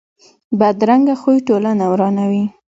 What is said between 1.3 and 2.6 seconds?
ټولنه ورانوي